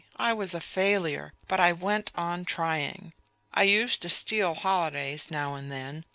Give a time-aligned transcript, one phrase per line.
[0.17, 3.13] I was a failure; but I went on trying....
[3.53, 6.05] I used to steal holidays now and then.